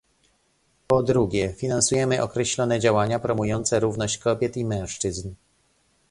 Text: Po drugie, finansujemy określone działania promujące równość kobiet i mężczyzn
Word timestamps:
Po 0.87 1.03
drugie, 1.03 1.53
finansujemy 1.53 2.21
określone 2.21 2.79
działania 2.79 3.19
promujące 3.19 3.79
równość 3.79 4.17
kobiet 4.17 4.57
i 4.57 4.65
mężczyzn 4.65 5.33